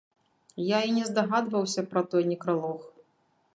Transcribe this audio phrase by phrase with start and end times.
[0.67, 2.79] Я і не здагадваўся пра той некралог.